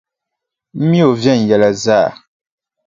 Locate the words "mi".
0.89-0.99